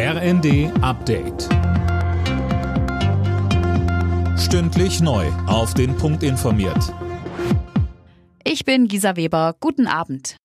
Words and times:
RND 0.00 0.70
Update. 0.80 1.48
Stündlich 4.38 5.00
neu. 5.00 5.26
Auf 5.48 5.74
den 5.74 5.96
Punkt 5.96 6.22
informiert. 6.22 6.94
Ich 8.44 8.64
bin 8.64 8.86
Gisa 8.86 9.16
Weber. 9.16 9.56
Guten 9.58 9.88
Abend. 9.88 10.36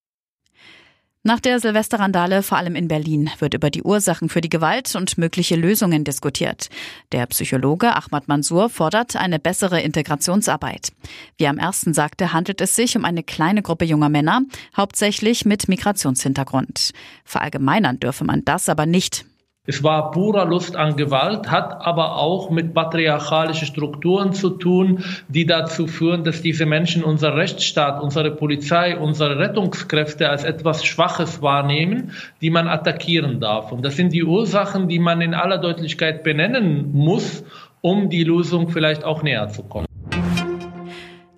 Nach 1.22 1.40
der 1.40 1.60
Silvesterrandale, 1.60 2.42
vor 2.42 2.58
allem 2.58 2.76
in 2.76 2.88
Berlin, 2.88 3.30
wird 3.38 3.54
über 3.54 3.70
die 3.70 3.84
Ursachen 3.84 4.28
für 4.28 4.42
die 4.42 4.50
Gewalt 4.50 4.96
und 4.96 5.20
mögliche 5.20 5.56
Lösungen 5.56 6.04
diskutiert. 6.04 6.72
Der 7.12 7.28
Psychologe 7.28 7.96
Ahmad 7.96 8.28
Mansour 8.28 8.72
fordert 8.72 9.16
eine 9.16 9.38
bessere 9.38 9.82
Integrationsarbeit. 9.82 10.94
Wie 11.38 11.46
am 11.46 11.60
ersten 11.60 11.94
sagte, 11.94 12.34
handelt 12.34 12.60
es 12.60 12.76
sich 12.76 12.98
um 12.98 13.06
eine 13.06 13.22
kleine 13.22 13.62
Gruppe 13.62 13.86
junger 13.86 14.10
Männer, 14.10 14.42
hauptsächlich 14.76 15.46
mit 15.46 15.68
Migrationshintergrund. 15.68 16.90
Verallgemeinern 17.24 18.00
dürfe 18.00 18.24
man 18.24 18.44
das 18.44 18.68
aber 18.68 18.88
nicht. 18.88 19.28
Es 19.66 19.82
war 19.82 20.12
purer 20.12 20.46
Lust 20.46 20.76
an 20.76 20.98
Gewalt, 20.98 21.50
hat 21.50 21.86
aber 21.86 22.18
auch 22.18 22.50
mit 22.50 22.74
patriarchalischen 22.74 23.66
Strukturen 23.66 24.34
zu 24.34 24.50
tun, 24.50 25.06
die 25.30 25.46
dazu 25.46 25.88
führen, 25.88 26.26
dass 26.26 26.42
diese 26.42 26.66
Menschen 26.66 27.02
unser 27.02 27.38
Rechtsstaat, 27.38 28.04
unsere 28.04 28.32
Polizei, 28.32 28.98
unsere 28.98 29.40
Rettungskräfte 29.40 30.28
als 30.28 30.44
etwas 30.44 30.84
Schwaches 30.84 31.42
wahrnehmen, 31.42 32.12
die 32.42 32.50
man 32.50 32.68
attackieren 32.68 33.40
darf. 33.40 33.72
Und 33.72 33.86
das 33.86 33.96
sind 33.96 34.12
die 34.12 34.26
Ursachen, 34.26 34.90
die 34.90 35.00
man 35.00 35.22
in 35.22 35.34
aller 35.34 35.60
Deutlichkeit 35.60 36.26
benennen 36.26 36.92
muss, 36.92 37.46
um 37.80 38.10
die 38.10 38.26
Lösung 38.26 38.68
vielleicht 38.68 39.06
auch 39.06 39.24
näher 39.24 39.48
zu 39.48 39.64
kommen. 39.64 39.88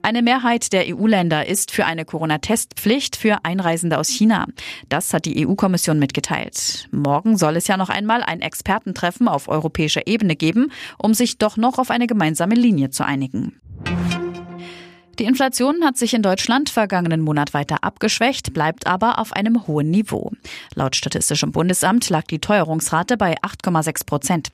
Eine 0.05 0.21
Mehrheit 0.21 0.71
der 0.71 0.95
EU-Länder 0.95 1.47
ist 1.47 1.71
für 1.71 1.87
eine 1.87 2.05
Corona-Testpflicht 2.05 3.15
für 3.15 3.39
Einreisende 3.41 3.97
aus 3.97 4.07
China. 4.07 4.45
Das 4.87 5.11
hat 5.15 5.25
die 5.25 5.47
EU-Kommission 5.47 5.97
mitgeteilt. 5.97 6.87
Morgen 6.91 7.39
soll 7.39 7.55
es 7.55 7.65
ja 7.65 7.75
noch 7.75 7.89
einmal 7.89 8.21
ein 8.21 8.41
Expertentreffen 8.41 9.27
auf 9.27 9.47
europäischer 9.47 10.05
Ebene 10.05 10.35
geben, 10.35 10.71
um 10.99 11.15
sich 11.15 11.39
doch 11.39 11.57
noch 11.57 11.79
auf 11.79 11.89
eine 11.89 12.05
gemeinsame 12.05 12.53
Linie 12.53 12.91
zu 12.91 13.03
einigen. 13.03 13.59
Die 15.17 15.23
Inflation 15.23 15.83
hat 15.83 15.97
sich 15.97 16.13
in 16.13 16.21
Deutschland 16.21 16.69
vergangenen 16.69 17.21
Monat 17.21 17.55
weiter 17.55 17.83
abgeschwächt, 17.83 18.53
bleibt 18.53 18.85
aber 18.85 19.17
auf 19.17 19.33
einem 19.33 19.65
hohen 19.65 19.89
Niveau. 19.89 20.33
Laut 20.75 20.95
Statistischem 20.95 21.51
Bundesamt 21.51 22.11
lag 22.11 22.25
die 22.25 22.37
Teuerungsrate 22.37 23.17
bei 23.17 23.37
8,6 23.39 24.05
Prozent. 24.05 24.51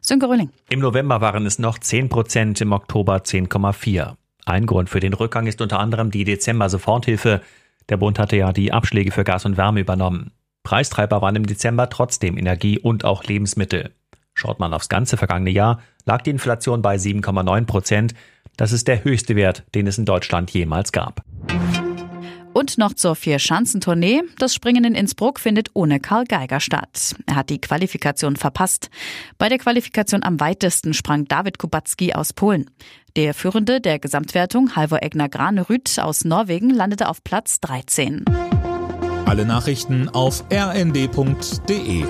Sönke 0.00 0.30
Röhling. 0.30 0.48
Im 0.70 0.80
November 0.80 1.20
waren 1.20 1.44
es 1.44 1.58
noch 1.58 1.78
10 1.78 2.08
Prozent, 2.08 2.62
im 2.62 2.72
Oktober 2.72 3.16
10,4. 3.16 4.14
Ein 4.46 4.66
Grund 4.66 4.90
für 4.90 5.00
den 5.00 5.14
Rückgang 5.14 5.46
ist 5.46 5.60
unter 5.60 5.80
anderem 5.80 6.10
die 6.10 6.24
Dezember-Soforthilfe. 6.24 7.40
Der 7.88 7.96
Bund 7.96 8.18
hatte 8.18 8.36
ja 8.36 8.52
die 8.52 8.72
Abschläge 8.72 9.10
für 9.10 9.24
Gas 9.24 9.44
und 9.44 9.56
Wärme 9.56 9.80
übernommen. 9.80 10.32
Preistreiber 10.62 11.22
waren 11.22 11.36
im 11.36 11.46
Dezember 11.46 11.88
trotzdem 11.90 12.38
Energie 12.38 12.78
und 12.78 13.04
auch 13.04 13.24
Lebensmittel. 13.24 13.92
Schaut 14.34 14.58
man 14.58 14.74
aufs 14.74 14.88
ganze 14.88 15.16
vergangene 15.16 15.50
Jahr, 15.50 15.80
lag 16.04 16.22
die 16.22 16.30
Inflation 16.30 16.82
bei 16.82 16.96
7,9 16.96 17.66
Prozent. 17.66 18.14
Das 18.56 18.72
ist 18.72 18.88
der 18.88 19.04
höchste 19.04 19.36
Wert, 19.36 19.64
den 19.74 19.86
es 19.86 19.98
in 19.98 20.04
Deutschland 20.04 20.50
jemals 20.50 20.92
gab. 20.92 21.22
Und 22.54 22.78
noch 22.78 22.94
zur 22.94 23.16
Vier-Schanzentournee. 23.16 24.22
Das 24.38 24.54
Springen 24.54 24.84
in 24.84 24.94
Innsbruck 24.94 25.40
findet 25.40 25.70
ohne 25.74 25.98
Karl 25.98 26.24
Geiger 26.24 26.60
statt. 26.60 27.16
Er 27.26 27.34
hat 27.34 27.50
die 27.50 27.60
Qualifikation 27.60 28.36
verpasst. 28.36 28.90
Bei 29.38 29.48
der 29.48 29.58
Qualifikation 29.58 30.22
am 30.22 30.38
weitesten 30.38 30.94
sprang 30.94 31.24
David 31.24 31.58
Kubacki 31.58 32.14
aus 32.14 32.32
Polen. 32.32 32.70
Der 33.16 33.34
Führende 33.34 33.80
der 33.80 33.98
Gesamtwertung, 33.98 34.76
Halvor 34.76 35.02
Egner 35.02 35.28
Granerüt 35.28 35.98
aus 35.98 36.24
Norwegen, 36.24 36.70
landete 36.70 37.08
auf 37.08 37.24
Platz 37.24 37.58
13. 37.58 38.24
Alle 39.26 39.44
Nachrichten 39.44 40.08
auf 40.08 40.44
rnd.de 40.52 42.04